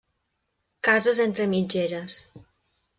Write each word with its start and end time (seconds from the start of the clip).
Cases 0.89 1.21
entre 1.27 1.49
mitgeres. 1.55 2.21